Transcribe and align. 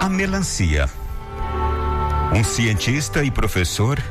A 0.00 0.08
melancia. 0.08 0.88
Um 2.34 2.42
cientista 2.42 3.22
e 3.22 3.30
professor, 3.30 4.02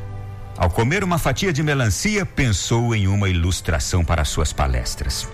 ao 0.55 0.70
comer 0.70 1.04
uma 1.04 1.18
fatia 1.18 1.52
de 1.52 1.63
melancia, 1.63 2.23
pensou 2.28 2.94
em 2.94 3.08
uma 3.08 3.28
ilustração 3.28 4.05
para 4.05 4.23
suas 4.23 4.54
palestras. 4.54 5.28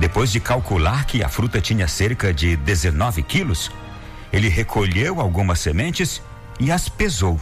Depois 0.00 0.32
de 0.32 0.40
calcular 0.40 1.04
que 1.04 1.22
a 1.22 1.28
fruta 1.28 1.60
tinha 1.60 1.86
cerca 1.86 2.32
de 2.32 2.56
19 2.56 3.22
quilos, 3.22 3.70
ele 4.32 4.48
recolheu 4.48 5.20
algumas 5.20 5.60
sementes 5.60 6.22
e 6.58 6.72
as 6.72 6.88
pesou. 6.88 7.38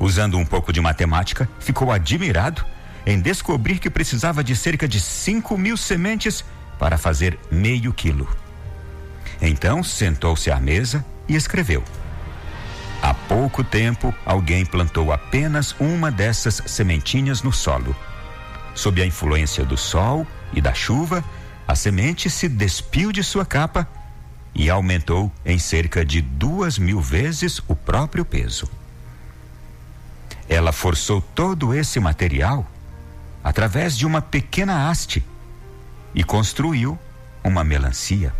Usando 0.00 0.38
um 0.38 0.46
pouco 0.46 0.72
de 0.72 0.80
matemática, 0.80 1.46
ficou 1.60 1.92
admirado 1.92 2.64
em 3.04 3.20
descobrir 3.20 3.78
que 3.80 3.90
precisava 3.90 4.42
de 4.42 4.56
cerca 4.56 4.88
de 4.88 4.98
5 4.98 5.58
mil 5.58 5.76
sementes 5.76 6.42
para 6.78 6.96
fazer 6.96 7.38
meio 7.50 7.92
quilo. 7.92 8.41
Então 9.42 9.82
sentou-se 9.82 10.52
à 10.52 10.60
mesa 10.60 11.04
e 11.28 11.34
escreveu. 11.34 11.82
Há 13.02 13.12
pouco 13.12 13.64
tempo, 13.64 14.14
alguém 14.24 14.64
plantou 14.64 15.12
apenas 15.12 15.74
uma 15.80 16.12
dessas 16.12 16.62
sementinhas 16.66 17.42
no 17.42 17.52
solo. 17.52 17.96
Sob 18.76 19.02
a 19.02 19.06
influência 19.06 19.64
do 19.64 19.76
sol 19.76 20.24
e 20.52 20.60
da 20.60 20.72
chuva, 20.72 21.24
a 21.66 21.74
semente 21.74 22.30
se 22.30 22.48
despiu 22.48 23.10
de 23.10 23.24
sua 23.24 23.44
capa 23.44 23.88
e 24.54 24.70
aumentou 24.70 25.32
em 25.44 25.58
cerca 25.58 26.04
de 26.04 26.20
duas 26.20 26.78
mil 26.78 27.00
vezes 27.00 27.60
o 27.66 27.74
próprio 27.74 28.24
peso. 28.24 28.70
Ela 30.48 30.70
forçou 30.70 31.20
todo 31.20 31.74
esse 31.74 31.98
material 31.98 32.64
através 33.42 33.98
de 33.98 34.06
uma 34.06 34.22
pequena 34.22 34.88
haste 34.88 35.24
e 36.14 36.22
construiu 36.22 36.96
uma 37.42 37.64
melancia. 37.64 38.32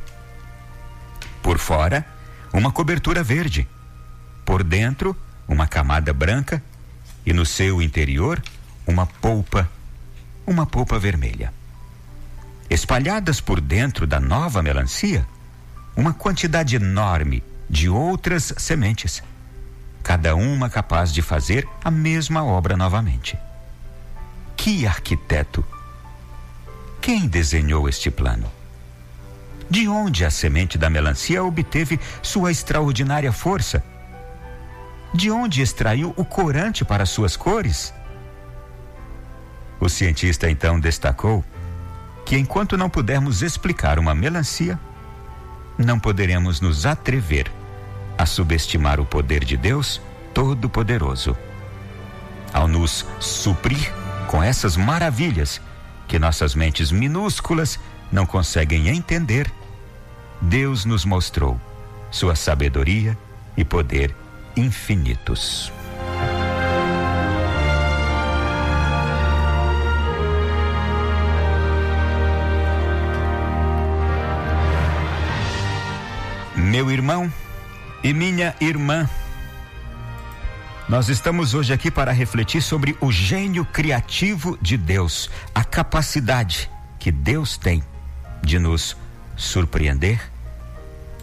Por 1.42 1.58
fora, 1.58 2.06
uma 2.52 2.70
cobertura 2.70 3.22
verde. 3.22 3.68
Por 4.44 4.62
dentro, 4.62 5.16
uma 5.48 5.66
camada 5.66 6.12
branca 6.12 6.62
e 7.26 7.32
no 7.32 7.44
seu 7.44 7.82
interior, 7.82 8.42
uma 8.86 9.06
polpa, 9.06 9.68
uma 10.46 10.66
polpa 10.66 10.98
vermelha. 10.98 11.52
Espalhadas 12.70 13.40
por 13.40 13.60
dentro 13.60 14.06
da 14.06 14.18
nova 14.20 14.62
melancia, 14.62 15.26
uma 15.96 16.14
quantidade 16.14 16.76
enorme 16.76 17.42
de 17.68 17.88
outras 17.88 18.54
sementes, 18.56 19.22
cada 20.02 20.34
uma 20.34 20.70
capaz 20.70 21.12
de 21.12 21.22
fazer 21.22 21.66
a 21.84 21.90
mesma 21.90 22.44
obra 22.44 22.76
novamente. 22.76 23.38
Que 24.56 24.86
arquiteto! 24.86 25.64
Quem 27.00 27.26
desenhou 27.26 27.88
este 27.88 28.10
plano? 28.10 28.50
De 29.72 29.88
onde 29.88 30.22
a 30.22 30.30
semente 30.30 30.76
da 30.76 30.90
melancia 30.90 31.42
obteve 31.42 31.98
sua 32.20 32.50
extraordinária 32.50 33.32
força? 33.32 33.82
De 35.14 35.30
onde 35.30 35.62
extraiu 35.62 36.12
o 36.14 36.26
corante 36.26 36.84
para 36.84 37.06
suas 37.06 37.38
cores? 37.38 37.94
O 39.80 39.88
cientista 39.88 40.50
então 40.50 40.78
destacou 40.78 41.42
que 42.26 42.36
enquanto 42.36 42.76
não 42.76 42.90
pudermos 42.90 43.40
explicar 43.40 43.98
uma 43.98 44.14
melancia, 44.14 44.78
não 45.78 45.98
poderemos 45.98 46.60
nos 46.60 46.84
atrever 46.84 47.50
a 48.18 48.26
subestimar 48.26 49.00
o 49.00 49.06
poder 49.06 49.42
de 49.42 49.56
Deus 49.56 50.02
Todo-Poderoso. 50.34 51.34
Ao 52.52 52.68
nos 52.68 53.06
suprir 53.18 53.90
com 54.26 54.42
essas 54.42 54.76
maravilhas 54.76 55.62
que 56.06 56.18
nossas 56.18 56.54
mentes 56.54 56.92
minúsculas 56.92 57.80
não 58.12 58.26
conseguem 58.26 58.88
entender, 58.88 59.50
Deus 60.42 60.84
nos 60.84 61.04
mostrou 61.04 61.58
sua 62.10 62.34
sabedoria 62.34 63.16
e 63.56 63.64
poder 63.64 64.12
infinitos. 64.56 65.72
Meu 76.56 76.90
irmão 76.90 77.32
e 78.02 78.12
minha 78.12 78.52
irmã, 78.60 79.08
nós 80.88 81.08
estamos 81.08 81.54
hoje 81.54 81.72
aqui 81.72 81.88
para 81.88 82.10
refletir 82.10 82.60
sobre 82.60 82.96
o 83.00 83.12
gênio 83.12 83.64
criativo 83.64 84.58
de 84.60 84.76
Deus, 84.76 85.30
a 85.54 85.62
capacidade 85.62 86.68
que 86.98 87.12
Deus 87.12 87.56
tem 87.56 87.80
de 88.42 88.58
nos 88.58 88.96
surpreender 89.36 90.20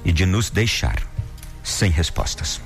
e 0.03 0.11
de 0.11 0.25
nos 0.25 0.49
deixar 0.49 1.01
sem 1.63 1.91
respostas. 1.91 2.61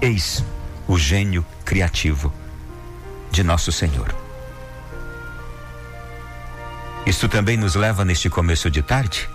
Eis 0.00 0.44
o 0.86 0.98
gênio 0.98 1.44
criativo 1.64 2.32
de 3.30 3.42
nosso 3.42 3.70
Senhor. 3.72 4.14
Isto 7.04 7.28
também 7.28 7.56
nos 7.56 7.74
leva 7.74 8.04
neste 8.04 8.28
começo 8.28 8.70
de 8.70 8.82
tarde 8.82 9.28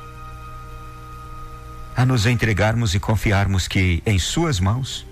a 1.95 2.05
nos 2.05 2.25
entregarmos 2.25 2.95
e 2.95 2.99
confiarmos 2.99 3.67
que 3.67 4.01
em 4.05 4.17
Suas 4.17 4.59
mãos 4.59 5.05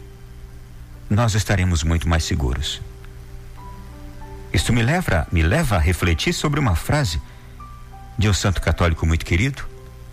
nós 1.09 1.35
estaremos 1.35 1.83
muito 1.83 2.07
mais 2.07 2.23
seguros. 2.23 2.81
Isto 4.53 4.73
me 4.73 4.81
leva, 4.81 5.27
me 5.31 5.41
leva 5.43 5.75
a 5.75 5.79
refletir 5.79 6.33
sobre 6.33 6.59
uma 6.59 6.75
frase 6.75 7.21
de 8.17 8.29
um 8.29 8.33
santo 8.33 8.61
católico 8.61 9.05
muito 9.05 9.25
querido, 9.25 9.63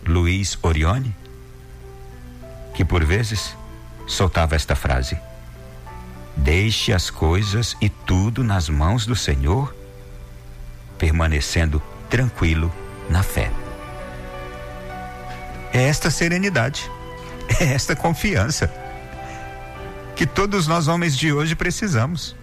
Luiz 0.06 0.58
Orione, 0.62 1.14
que 2.74 2.84
por 2.84 3.04
vezes 3.04 3.56
soltava 4.06 4.56
esta 4.56 4.74
frase: 4.74 5.18
Deixe 6.36 6.92
as 6.92 7.10
coisas 7.10 7.76
e 7.80 7.88
tudo 7.88 8.42
nas 8.42 8.68
mãos 8.68 9.04
do 9.04 9.16
Senhor, 9.16 9.74
permanecendo 10.96 11.82
tranquilo 12.08 12.72
na 13.10 13.22
fé. 13.22 13.50
É 15.72 15.82
esta 15.82 16.10
serenidade, 16.10 16.90
é 17.60 17.64
esta 17.74 17.94
confiança 17.94 18.72
que 20.16 20.26
todos 20.26 20.66
nós 20.66 20.88
homens 20.88 21.16
de 21.16 21.32
hoje 21.32 21.54
precisamos. 21.54 22.34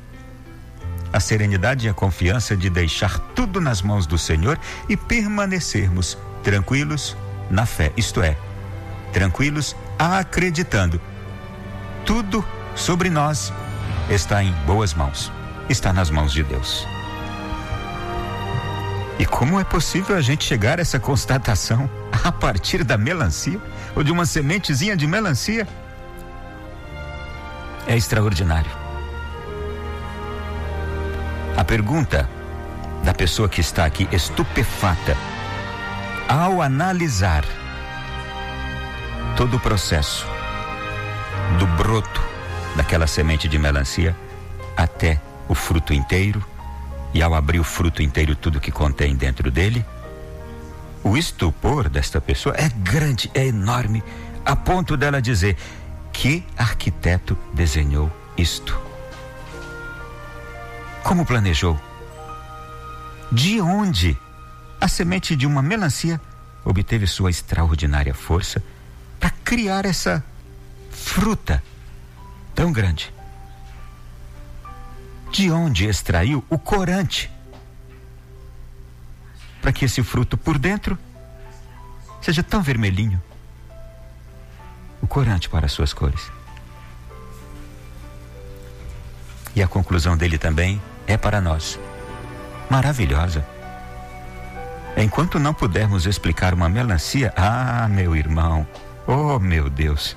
A 1.16 1.20
serenidade 1.22 1.88
e 1.88 1.90
a 1.90 1.94
confiança 1.94 2.58
de 2.58 2.70
deixar 2.70 3.20
tudo 3.34 3.62
nas 3.62 3.82
mãos 3.82 4.06
do 4.06 4.18
Senhor 4.18 4.60
e 4.90 4.98
permanecermos 4.98 6.18
tranquilos 6.44 7.16
na 7.50 7.66
fé, 7.66 7.94
isto 7.96 8.22
é, 8.22 8.36
tranquilos 9.14 9.78
acreditando. 9.98 11.00
Tudo 12.06 12.44
sobre 12.76 13.10
nós 13.10 13.54
está 14.10 14.44
em 14.44 14.52
boas 14.66 14.94
mãos, 14.94 15.32
está 15.70 15.94
nas 15.94 16.10
mãos 16.10 16.34
de 16.34 16.44
Deus. 16.44 16.86
E 19.18 19.26
como 19.26 19.58
é 19.58 19.64
possível 19.64 20.18
a 20.18 20.22
gente 20.22 20.44
chegar 20.44 20.80
a 20.80 20.82
essa 20.82 21.00
constatação 21.00 21.90
a 22.26 22.30
partir 22.30 22.84
da 22.84 22.98
melancia 22.98 23.62
ou 23.96 24.04
de 24.04 24.12
uma 24.12 24.26
sementezinha 24.26 24.98
de 24.98 25.08
melancia? 25.08 25.66
É 27.88 27.96
extraordinário. 27.96 28.85
A 31.58 31.64
pergunta 31.64 32.30
da 33.04 33.14
pessoa 33.14 33.48
que 33.48 33.62
está 33.62 33.86
aqui 33.86 34.08
estupefata 34.12 35.16
ao 36.28 36.62
analisar 36.62 37.46
todo 39.38 39.56
o 39.56 39.60
processo 39.60 40.28
do 41.58 41.66
broto 41.82 42.22
daquela 42.76 43.08
semente 43.08 43.48
de 43.48 43.58
melancia 43.58 44.16
até 44.76 45.22
o 45.48 45.56
fruto 45.56 45.94
inteiro 45.94 46.44
e 47.14 47.24
ao 47.24 47.34
abrir 47.34 47.60
o 47.60 47.64
fruto 47.64 48.04
inteiro 48.04 48.36
tudo 48.36 48.60
que 48.60 48.72
contém 48.72 49.16
dentro 49.16 49.50
dele, 49.50 49.86
o 51.04 51.16
estupor 51.16 51.88
desta 51.88 52.20
pessoa 52.20 52.54
é 52.58 52.68
grande, 52.68 53.32
é 53.34 53.46
enorme, 53.46 54.04
a 54.44 54.56
ponto 54.58 54.98
dela 54.98 55.22
dizer: 55.22 55.56
que 56.12 56.44
arquiteto 56.58 57.38
desenhou 57.54 58.12
isto? 58.38 58.95
Como 61.06 61.24
planejou? 61.24 61.80
De 63.32 63.62
onde 63.62 64.18
a 64.82 64.88
semente 64.88 65.36
de 65.36 65.46
uma 65.46 65.62
melancia 65.62 66.20
obteve 66.64 67.06
sua 67.06 67.30
extraordinária 67.30 68.12
força 68.12 68.62
para 69.20 69.30
criar 69.30 69.86
essa 69.86 70.24
fruta 70.90 71.64
tão 72.56 72.72
grande? 72.74 73.14
De 75.32 75.52
onde 75.52 75.86
extraiu 75.86 76.44
o 76.50 76.58
corante 76.58 77.32
para 79.62 79.72
que 79.72 79.86
esse 79.86 80.02
fruto 80.02 80.36
por 80.36 80.58
dentro 80.58 80.98
seja 82.20 82.42
tão 82.42 82.64
vermelhinho? 82.64 83.22
O 85.04 85.06
corante 85.06 85.48
para 85.50 85.68
as 85.68 85.72
suas 85.72 85.94
cores. 85.94 86.32
E 89.56 89.62
a 89.62 89.68
conclusão 89.68 90.18
dele 90.18 90.40
também 90.40 90.82
é 91.08 91.18
para 91.18 91.40
nós 91.40 91.80
maravilhosa. 92.70 93.46
Enquanto 94.98 95.40
não 95.40 95.54
pudermos 95.54 96.06
explicar 96.06 96.54
uma 96.54 96.70
melancia, 96.70 97.34
ah, 97.36 97.88
meu 97.90 98.16
irmão, 98.16 98.66
oh 99.06 99.40
meu 99.40 99.70
Deus, 99.70 100.16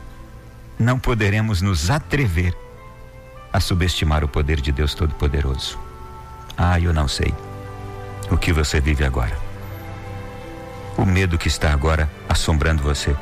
não 0.78 0.98
poderemos 0.98 1.60
nos 1.60 1.90
atrever 1.90 2.56
a 3.52 3.58
subestimar 3.58 4.22
o 4.22 4.28
poder 4.28 4.60
de 4.60 4.70
Deus 4.70 4.94
Todo-Poderoso. 4.94 5.78
Ah, 6.56 6.78
eu 6.78 6.92
não 6.92 7.08
sei 7.08 7.34
o 8.30 8.36
que 8.36 8.52
você 8.52 8.80
vive 8.80 9.04
agora. 9.04 9.36
O 10.96 11.04
medo 11.04 11.38
que 11.38 11.48
está 11.48 11.72
agora 11.72 12.08
assombrando 12.28 12.82
você. 12.82 13.16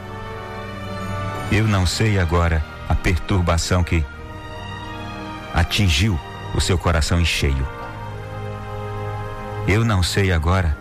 Eu 1.50 1.66
não 1.66 1.86
sei 1.86 2.18
agora 2.18 2.64
a 2.88 2.94
perturbação 2.94 3.84
que 3.84 4.04
atingiu 5.54 6.18
o 6.56 6.60
seu 6.60 6.78
coração 6.78 7.20
em 7.20 7.24
cheio. 7.24 7.68
Eu 9.68 9.84
não 9.84 10.02
sei 10.02 10.32
agora 10.32 10.76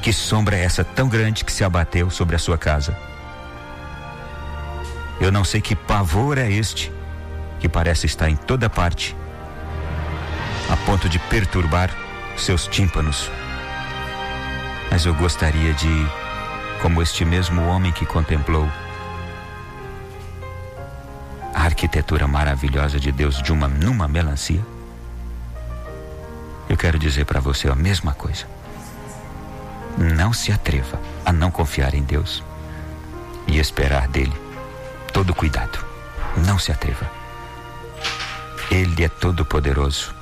que 0.00 0.12
sombra 0.12 0.56
é 0.56 0.64
essa 0.64 0.84
tão 0.84 1.08
grande 1.08 1.44
que 1.44 1.52
se 1.52 1.64
abateu 1.64 2.08
sobre 2.10 2.36
a 2.36 2.38
sua 2.38 2.56
casa. 2.56 2.96
Eu 5.20 5.32
não 5.32 5.44
sei 5.44 5.60
que 5.60 5.74
pavor 5.74 6.38
é 6.38 6.50
este 6.50 6.92
que 7.58 7.68
parece 7.68 8.06
estar 8.06 8.28
em 8.28 8.36
toda 8.36 8.68
parte, 8.68 9.16
a 10.68 10.76
ponto 10.78 11.08
de 11.08 11.18
perturbar 11.18 11.90
seus 12.36 12.66
tímpanos. 12.66 13.30
Mas 14.90 15.06
eu 15.06 15.14
gostaria 15.14 15.72
de, 15.72 16.06
como 16.80 17.00
este 17.00 17.24
mesmo 17.24 17.62
homem 17.66 17.92
que 17.92 18.04
contemplou 18.04 18.68
arquitetura 21.72 22.28
maravilhosa 22.28 23.00
de 23.00 23.10
Deus 23.10 23.42
de 23.42 23.50
uma 23.50 23.66
numa 23.66 24.06
melancia, 24.06 24.60
eu 26.68 26.76
quero 26.76 26.98
dizer 26.98 27.24
para 27.24 27.40
você 27.40 27.68
a 27.68 27.74
mesma 27.74 28.12
coisa. 28.12 28.46
Não 29.96 30.32
se 30.32 30.52
atreva 30.52 31.00
a 31.24 31.32
não 31.32 31.50
confiar 31.50 31.94
em 31.94 32.02
Deus 32.02 32.42
e 33.46 33.58
esperar 33.58 34.06
dele 34.08 34.32
todo 35.12 35.34
cuidado. 35.34 35.84
Não 36.46 36.58
se 36.58 36.70
atreva. 36.70 37.10
Ele 38.70 39.04
é 39.04 39.08
todo 39.08 39.44
poderoso 39.44 40.14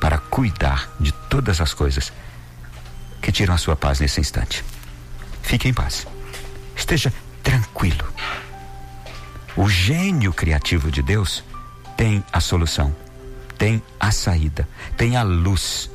para 0.00 0.18
cuidar 0.18 0.90
de 1.00 1.12
todas 1.12 1.60
as 1.60 1.72
coisas 1.72 2.12
que 3.20 3.32
tiram 3.32 3.54
a 3.54 3.58
sua 3.58 3.76
paz 3.76 3.98
nesse 4.00 4.20
instante. 4.20 4.64
Fique 5.42 5.68
em 5.68 5.74
paz. 5.74 6.06
Esteja 6.74 7.12
tranquilo. 7.42 8.04
O 9.56 9.70
gênio 9.70 10.34
criativo 10.34 10.90
de 10.90 11.00
Deus 11.00 11.42
tem 11.96 12.22
a 12.30 12.40
solução, 12.40 12.94
tem 13.56 13.82
a 13.98 14.10
saída, 14.10 14.68
tem 14.98 15.16
a 15.16 15.22
luz 15.22 15.90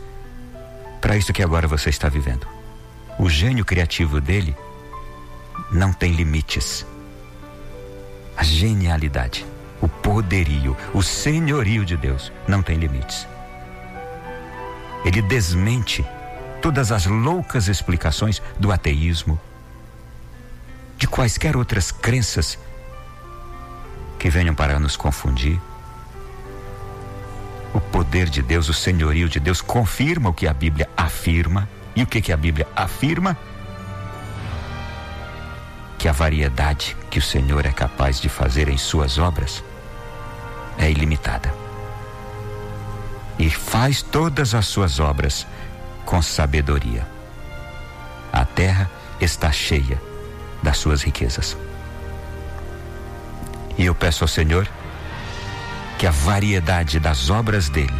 para 0.99 1.15
isso 1.15 1.31
que 1.31 1.43
agora 1.43 1.67
você 1.67 1.89
está 1.89 2.09
vivendo. 2.09 2.47
O 3.19 3.29
gênio 3.29 3.63
criativo 3.63 4.19
dele 4.19 4.55
não 5.71 5.93
tem 5.93 6.11
limites. 6.11 6.85
A 8.35 8.43
genialidade, 8.43 9.45
o 9.79 9.87
poderio, 9.87 10.75
o 10.91 11.03
senhorio 11.03 11.85
de 11.85 11.95
Deus 11.95 12.31
não 12.47 12.63
tem 12.63 12.77
limites. 12.77 13.27
Ele 15.05 15.21
desmente 15.21 16.03
todas 16.63 16.91
as 16.91 17.05
loucas 17.05 17.67
explicações 17.67 18.41
do 18.59 18.71
ateísmo, 18.71 19.39
de 20.97 21.07
quaisquer 21.07 21.55
outras 21.55 21.91
crenças 21.91 22.57
que 24.21 24.29
venham 24.29 24.53
para 24.53 24.79
nos 24.79 24.95
confundir. 24.95 25.59
O 27.73 27.81
poder 27.81 28.29
de 28.29 28.43
Deus, 28.43 28.69
o 28.69 28.73
senhorio 28.73 29.27
de 29.27 29.39
Deus 29.39 29.63
confirma 29.63 30.29
o 30.29 30.33
que 30.33 30.47
a 30.47 30.53
Bíblia 30.53 30.87
afirma. 30.95 31.67
E 31.95 32.03
o 32.03 32.05
que, 32.05 32.21
que 32.21 32.31
a 32.31 32.37
Bíblia 32.37 32.67
afirma? 32.75 33.35
Que 35.97 36.07
a 36.07 36.11
variedade 36.11 36.95
que 37.09 37.17
o 37.17 37.21
Senhor 37.21 37.65
é 37.65 37.71
capaz 37.71 38.21
de 38.21 38.29
fazer 38.29 38.69
em 38.69 38.77
suas 38.77 39.17
obras 39.17 39.63
é 40.77 40.91
ilimitada. 40.91 41.51
E 43.39 43.49
faz 43.49 44.03
todas 44.03 44.53
as 44.53 44.67
suas 44.67 44.99
obras 44.99 45.47
com 46.05 46.21
sabedoria. 46.21 47.07
A 48.31 48.45
terra 48.45 48.87
está 49.19 49.51
cheia 49.51 49.99
das 50.61 50.77
suas 50.77 51.01
riquezas. 51.01 51.57
E 53.81 53.85
eu 53.85 53.95
peço 53.95 54.23
ao 54.23 54.27
Senhor 54.27 54.69
que 55.97 56.05
a 56.05 56.11
variedade 56.11 56.99
das 56.99 57.31
obras 57.31 57.67
dele 57.67 57.99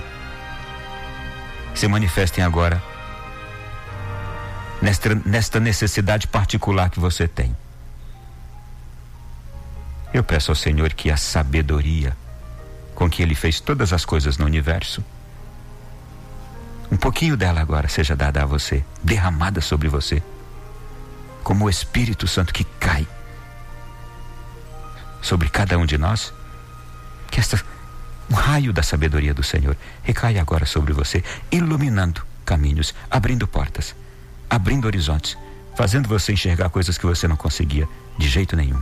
se 1.74 1.88
manifestem 1.88 2.44
agora 2.44 2.80
nesta, 4.80 5.16
nesta 5.25 5.60
necessidade 5.60 6.28
particular 6.28 6.92
que 6.92 7.00
você 7.00 7.28
tem. 7.28 7.57
Eu 10.13 10.24
peço 10.24 10.51
ao 10.51 10.56
Senhor 10.56 10.94
que 10.94 11.10
a 11.10 11.18
sabedoria 11.18 12.16
com 12.94 13.10
que 13.10 13.24
Ele 13.24 13.34
fez 13.34 13.60
todas 13.60 13.92
as 13.92 14.06
coisas 14.06 14.38
no 14.38 14.45
universo, 14.45 15.04
um 16.92 16.98
pouquinho 16.98 17.36
dela 17.36 17.60
agora 17.60 17.88
seja 17.88 18.16
dada 18.16 18.44
a 18.44 18.45
você, 18.45 18.86
derramada 19.04 19.62
sobre 19.62 19.88
você, 19.88 20.22
como 21.44 21.66
o 21.66 21.69
Espírito 21.72 22.27
Santo 22.27 22.54
que 22.54 22.66
cai 22.66 23.07
sobre 25.31 25.48
cada 25.48 25.78
um 25.78 25.86
de 25.86 25.98
nós, 25.98 26.33
que 27.31 27.39
esta 27.39 27.57
um 28.30 28.33
raio 28.33 28.74
da 28.74 28.83
sabedoria 28.83 29.33
do 29.33 29.42
Senhor 29.42 29.78
recai 30.04 30.38
agora 30.38 30.66
sobre 30.66 30.92
você, 30.92 31.24
iluminando 31.50 32.22
caminhos, 32.45 32.94
abrindo 33.10 33.48
portas, 33.48 33.95
abrindo 34.50 34.88
horizontes, 34.88 35.38
fazendo 35.74 36.10
você 36.10 36.33
enxergar 36.33 36.69
coisas 36.69 36.98
que 36.98 37.06
você 37.06 37.30
não 37.30 37.38
conseguia 37.38 37.88
de 38.18 38.28
jeito 38.28 38.57
nenhum. 38.57 38.81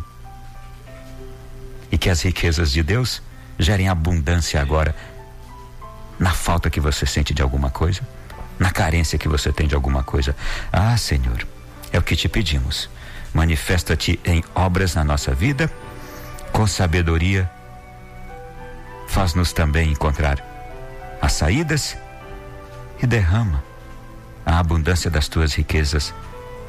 E 1.92 2.00
que 2.00 2.10
as 2.10 2.24
riquezas 2.24 2.72
de 2.72 2.82
Deus 2.82 3.22
gerem 3.60 3.88
abundância 3.88 4.60
agora 4.60 4.96
na 6.18 6.32
falta 6.32 6.68
que 6.68 6.80
você 6.80 7.06
sente 7.06 7.32
de 7.32 7.44
alguma 7.44 7.70
coisa, 7.70 8.02
na 8.58 8.72
carência 8.72 9.20
que 9.20 9.28
você 9.28 9.54
tem 9.54 9.68
de 9.68 9.76
alguma 9.76 10.04
coisa. 10.04 10.36
Ah, 10.74 10.98
Senhor, 10.98 11.46
é 11.94 12.00
o 12.00 12.04
que 12.04 12.16
te 12.16 12.28
pedimos. 12.28 12.90
Manifesta-te 13.36 14.20
em 14.26 14.44
obras 14.56 14.96
na 14.96 15.04
nossa 15.04 15.36
vida 15.36 15.72
com 16.52 16.68
sabedoria, 16.68 17.50
faz-nos 19.08 19.54
também 19.54 19.92
encontrar 19.92 20.44
as 21.22 21.34
saídas 21.34 21.98
e 23.02 23.08
derrama 23.08 23.64
a 24.46 24.60
abundância 24.60 25.10
das 25.10 25.28
tuas 25.28 25.54
riquezas 25.54 26.14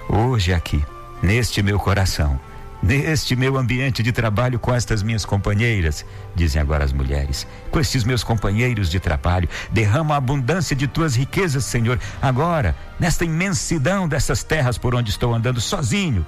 hoje 0.08 0.52
aqui, 0.52 0.84
neste 1.22 1.62
meu 1.62 1.78
coração, 1.78 2.38
neste 2.82 3.36
meu 3.36 3.56
ambiente 3.56 4.02
de 4.02 4.10
trabalho 4.10 4.58
com 4.58 4.74
estas 4.74 5.02
minhas 5.02 5.24
companheiras, 5.24 6.04
dizem 6.34 6.60
agora 6.60 6.84
as 6.84 6.92
mulheres, 6.92 7.46
com 7.70 7.78
estes 7.78 8.04
meus 8.04 8.24
companheiros 8.24 8.90
de 8.90 8.98
trabalho, 8.98 9.48
derrama 9.70 10.14
a 10.14 10.18
abundância 10.18 10.74
de 10.74 10.86
tuas 10.88 11.14
riquezas, 11.14 11.64
Senhor, 11.64 11.98
agora, 12.20 12.74
nesta 12.98 13.24
imensidão 13.24 14.08
dessas 14.08 14.42
terras 14.42 14.78
por 14.78 14.94
onde 14.94 15.10
estou 15.10 15.34
andando 15.34 15.60
sozinho, 15.60 16.26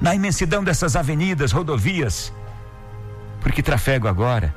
na 0.00 0.14
imensidão 0.14 0.62
dessas 0.62 0.96
avenidas, 0.96 1.52
rodovias, 1.52 2.32
porque 3.44 3.62
trafego 3.62 4.08
agora. 4.08 4.52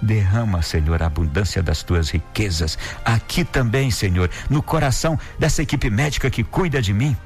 Derrama, 0.00 0.62
Senhor, 0.62 1.02
a 1.02 1.06
abundância 1.06 1.62
das 1.62 1.82
tuas 1.82 2.08
riquezas 2.10 2.78
aqui 3.04 3.44
também, 3.44 3.90
Senhor, 3.90 4.30
no 4.48 4.62
coração 4.62 5.18
dessa 5.38 5.62
equipe 5.62 5.90
médica 5.90 6.30
que 6.30 6.42
cuida 6.42 6.80
de 6.80 6.94
mim. 6.94 7.16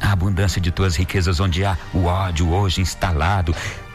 A 0.00 0.12
abundância 0.12 0.60
de 0.60 0.70
tuas 0.70 0.94
riquezas 0.96 1.40
onde 1.40 1.64
há 1.64 1.76
o 1.92 2.04
ódio 2.04 2.52
hoje 2.52 2.80
instalado 2.80 3.54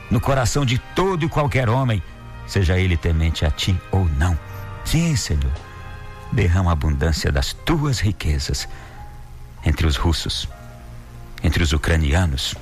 no 0.10 0.20
coração 0.20 0.66
de 0.66 0.80
todo 0.96 1.24
e 1.26 1.30
qualquer 1.30 1.70
homem, 1.70 2.02
seja 2.48 2.80
ele 2.80 2.98
temente 2.98 3.46
a 3.46 3.52
ti 3.52 3.80
ou 3.92 4.06
não. 4.18 4.38
Sim, 4.84 5.16
Senhor. 5.16 5.54
Derrama 6.32 6.72
a 6.72 6.74
abundância 6.74 7.32
das 7.32 7.54
tuas 7.54 8.00
riquezas 8.00 8.68
entre 9.64 9.86
os 9.86 9.96
russos, 9.96 10.48
entre 11.44 11.62
os 11.62 11.72
ucranianos, 11.74 12.56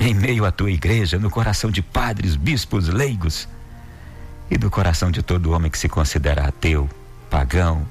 em 0.00 0.14
meio 0.14 0.46
à 0.46 0.50
tua 0.50 0.70
igreja, 0.70 1.18
no 1.18 1.28
coração 1.28 1.70
de 1.70 1.82
padres, 1.82 2.34
bispos, 2.34 2.88
leigos 2.88 3.46
e 4.50 4.56
no 4.56 4.70
coração 4.70 5.10
de 5.10 5.22
todo 5.22 5.52
homem 5.52 5.70
que 5.70 5.78
se 5.78 5.90
considera 5.90 6.48
ateu, 6.48 6.88
pagão. 7.28 7.86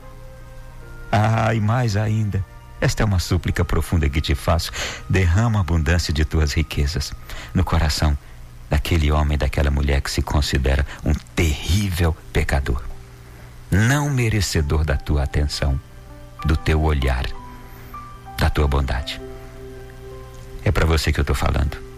Ah, 1.11 1.53
e 1.53 1.61
mais 1.61 1.95
ainda, 1.95 2.43
esta 2.81 3.03
é 3.03 3.05
uma 3.05 3.19
súplica 3.19 3.63
profunda 3.63 4.09
que 4.09 4.19
te 4.19 4.33
faço. 4.33 4.71
Derrama 5.07 5.59
a 5.59 5.61
abundância 5.61 6.11
de 6.11 6.25
tuas 6.25 6.51
riquezas 6.53 7.13
no 7.53 7.63
coração 7.63 8.17
daquele 8.69 9.11
homem, 9.11 9.37
daquela 9.37 9.69
mulher 9.69 10.01
que 10.01 10.09
se 10.09 10.23
considera 10.23 10.85
um 11.05 11.13
terrível 11.35 12.17
pecador, 12.33 12.83
não 13.69 14.09
merecedor 14.09 14.83
da 14.83 14.97
tua 14.97 15.23
atenção, 15.23 15.79
do 16.43 16.57
teu 16.57 16.81
olhar, 16.81 17.25
da 18.37 18.49
tua 18.49 18.67
bondade. 18.67 19.21
É 20.63 20.71
para 20.71 20.85
você 20.85 21.11
que 21.11 21.19
eu 21.19 21.23
estou 21.23 21.35
falando 21.35 21.88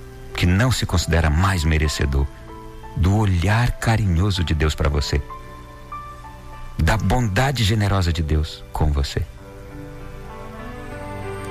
que 0.42 0.48
não 0.48 0.72
se 0.72 0.88
considera 0.88 1.30
mais 1.30 1.64
merecedor 1.64 2.26
do 2.98 3.16
olhar 3.16 3.74
carinhoso 3.74 4.44
de 4.44 4.56
Deus 4.56 4.74
para 4.74 4.90
você, 4.90 5.22
da 6.80 6.98
bondade 6.98 7.64
generosa 7.64 8.12
de 8.12 8.24
Deus 8.24 8.64
com 8.74 8.92
você, 8.92 9.22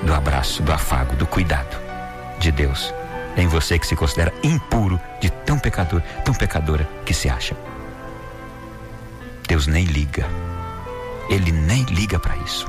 do 0.03 0.13
abraço, 0.13 0.61
do 0.61 0.73
afago, 0.73 1.15
do 1.15 1.25
cuidado 1.25 1.73
de 2.37 2.51
Deus 2.51 2.93
em 3.37 3.47
você 3.47 3.79
que 3.79 3.87
se 3.87 3.95
considera 3.95 4.33
impuro, 4.43 4.99
de 5.21 5.29
tão 5.29 5.57
pecador, 5.57 6.01
tão 6.25 6.33
pecadora 6.33 6.85
que 7.05 7.13
se 7.13 7.29
acha. 7.29 7.55
Deus 9.47 9.67
nem 9.67 9.85
liga. 9.85 10.27
Ele 11.29 11.53
nem 11.53 11.85
liga 11.85 12.19
para 12.19 12.35
isso. 12.35 12.67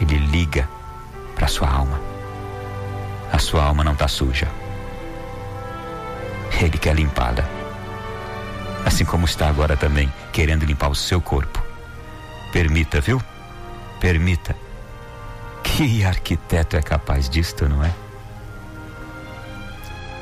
Ele 0.00 0.16
liga 0.16 0.66
para 1.34 1.46
sua 1.46 1.68
alma. 1.68 2.00
A 3.30 3.38
sua 3.38 3.64
alma 3.64 3.84
não 3.84 3.92
está 3.92 4.08
suja. 4.08 4.63
Ele 6.60 6.78
quer 6.78 6.94
limpá-la. 6.94 7.44
Assim 8.84 9.04
como 9.04 9.24
está 9.24 9.48
agora 9.48 9.76
também, 9.76 10.12
querendo 10.32 10.64
limpar 10.64 10.88
o 10.88 10.94
seu 10.94 11.20
corpo. 11.20 11.62
Permita, 12.52 13.00
viu? 13.00 13.20
Permita. 14.00 14.54
Que 15.62 16.04
arquiteto 16.04 16.76
é 16.76 16.82
capaz 16.82 17.28
disto, 17.28 17.68
não 17.68 17.82
é? 17.82 17.90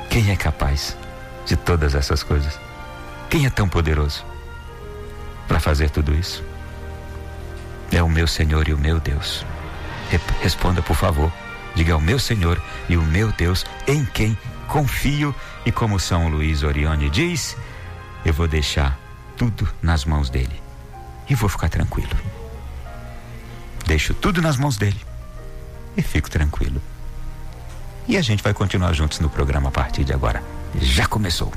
Quem 0.09 0.31
é 0.31 0.35
capaz 0.35 0.97
de 1.45 1.55
todas 1.55 1.95
essas 1.95 2.23
coisas? 2.23 2.59
Quem 3.29 3.45
é 3.45 3.49
tão 3.49 3.67
poderoso 3.67 4.25
para 5.47 5.59
fazer 5.59 5.89
tudo 5.89 6.13
isso? 6.13 6.43
É 7.91 8.01
o 8.01 8.09
meu 8.09 8.27
Senhor 8.27 8.67
e 8.67 8.73
o 8.73 8.77
meu 8.77 8.99
Deus. 8.99 9.45
Responda, 10.41 10.81
por 10.81 10.95
favor. 10.95 11.31
Diga 11.75 11.93
ao 11.93 11.99
meu 11.99 12.19
Senhor 12.19 12.61
e 12.87 12.95
o 12.95 13.01
meu 13.01 13.31
Deus, 13.31 13.65
em 13.87 14.05
quem 14.05 14.37
confio. 14.73 15.35
E 15.63 15.71
como 15.71 15.99
São 15.99 16.27
Luís 16.27 16.63
Orione 16.63 17.07
diz, 17.09 17.55
eu 18.25 18.33
vou 18.33 18.47
deixar 18.47 18.97
tudo 19.37 19.69
nas 19.81 20.03
mãos 20.03 20.31
dele 20.31 20.61
e 21.29 21.35
vou 21.35 21.47
ficar 21.47 21.69
tranquilo. 21.69 22.17
Deixo 23.85 24.13
tudo 24.15 24.41
nas 24.41 24.57
mãos 24.57 24.75
dele 24.75 24.99
e 25.95 26.01
fico 26.01 26.29
tranquilo. 26.29 26.81
E 28.07 28.17
a 28.17 28.21
gente 28.21 28.43
vai 28.43 28.53
continuar 28.53 28.93
juntos 28.93 29.19
no 29.19 29.29
programa 29.29 29.69
a 29.69 29.71
partir 29.71 30.03
de 30.03 30.11
agora. 30.11 30.43
Já 30.81 31.05
começou. 31.07 31.53